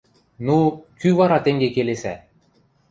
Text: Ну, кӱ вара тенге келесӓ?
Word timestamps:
Ну, 0.45 0.57
кӱ 0.99 1.09
вара 1.17 1.37
тенге 1.45 1.69
келесӓ? 1.75 2.13